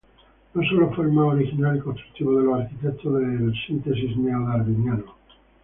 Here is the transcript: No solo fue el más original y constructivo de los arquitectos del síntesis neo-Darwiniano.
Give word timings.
No 0.55 0.63
solo 0.67 0.91
fue 0.95 1.05
el 1.05 1.11
más 1.11 1.31
original 1.35 1.77
y 1.77 1.81
constructivo 1.81 2.35
de 2.39 2.43
los 2.45 2.59
arquitectos 2.59 3.19
del 3.21 3.53
síntesis 3.67 4.17
neo-Darwiniano. 4.17 5.13